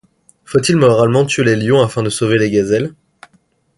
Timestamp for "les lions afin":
1.43-2.01